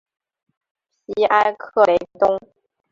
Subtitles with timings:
[1.05, 2.39] 皮埃克雷东。